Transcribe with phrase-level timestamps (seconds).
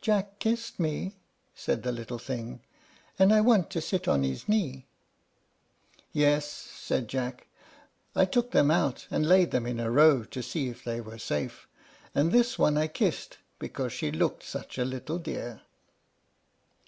[0.00, 1.16] "Jack kissed me,"
[1.56, 2.60] said the little thing;
[3.18, 4.86] "and I want to sit on his knee."
[6.12, 7.48] "Yes," said Jack;
[8.14, 11.18] "I took them out, and laid them in a row, to see that they were
[11.18, 11.66] safe,
[12.14, 15.62] and this one I kissed, because she looked such a little dear."